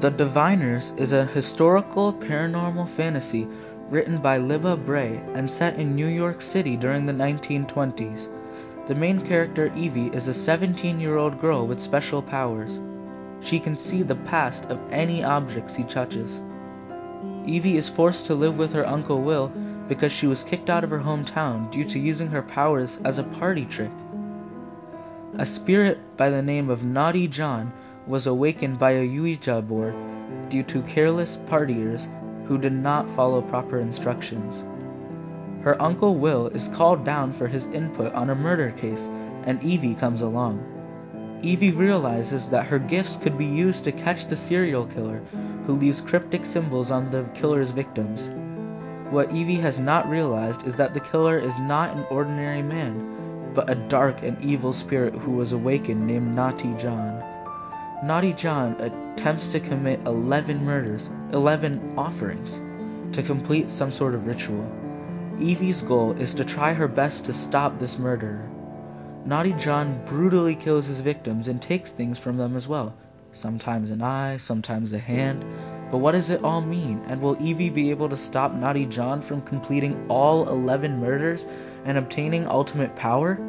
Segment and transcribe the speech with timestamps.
[0.00, 3.48] The Diviners is a historical paranormal fantasy
[3.90, 8.28] written by Libba Bray and set in New York City during the 1920s.
[8.86, 12.80] The main character Evie is a 17 year old girl with special powers.
[13.40, 16.40] She can see the past of any objects she touches.
[17.44, 19.48] Evie is forced to live with her Uncle Will
[19.88, 23.24] because she was kicked out of her hometown due to using her powers as a
[23.24, 23.90] party trick.
[25.36, 27.72] A spirit by the name of Naughty John
[28.08, 29.94] was awakened by a Ouija board
[30.48, 32.08] due to careless partiers
[32.46, 34.64] who did not follow proper instructions.
[35.60, 39.08] Her uncle Will is called down for his input on a murder case,
[39.44, 40.64] and Evie comes along.
[41.42, 45.20] Evie realizes that her gifts could be used to catch the serial killer
[45.66, 48.30] who leaves cryptic symbols on the killer's victims.
[49.10, 53.70] What Evie has not realized is that the killer is not an ordinary man, but
[53.70, 57.22] a dark and evil spirit who was awakened named Naughty John.
[58.00, 62.60] Naughty John attempts to commit 11 murders, 11 offerings,
[63.16, 64.64] to complete some sort of ritual.
[65.40, 68.48] Evie's goal is to try her best to stop this murderer.
[69.24, 72.94] Naughty John brutally kills his victims and takes things from them as well,
[73.32, 75.44] sometimes an eye, sometimes a hand.
[75.90, 77.02] But what does it all mean?
[77.08, 81.48] And will Evie be able to stop Naughty John from completing all 11 murders
[81.84, 83.40] and obtaining ultimate power?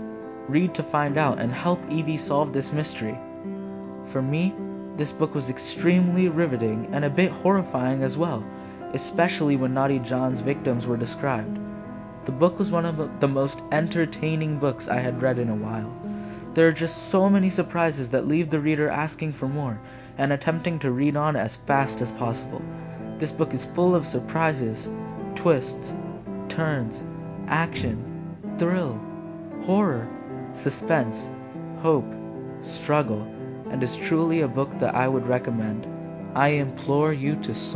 [0.48, 3.16] Read to find out and help Evie solve this mystery.
[4.10, 4.56] For me,
[4.98, 8.44] this book was extremely riveting and a bit horrifying as well,
[8.92, 11.60] especially when Naughty John's victims were described.
[12.26, 15.94] The book was one of the most entertaining books I had read in a while.
[16.56, 19.80] There are just so many surprises that leave the reader asking for more
[20.18, 22.62] and attempting to read on as fast as possible.
[23.20, 24.90] This book is full of surprises,
[25.36, 25.94] twists,
[26.48, 27.06] turns,
[27.48, 28.98] action, thrill,
[29.66, 30.10] horror,
[30.54, 31.32] suspense,
[31.78, 32.12] hope,
[32.62, 33.32] struggle,
[33.70, 35.88] and is truly a book that I would recommend.
[36.36, 37.68] I implore you to soar.